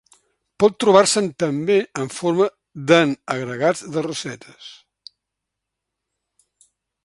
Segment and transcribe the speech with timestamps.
[0.61, 2.47] Pot trobar-se'n també en forma
[2.93, 4.73] d'en agregats de rossetes.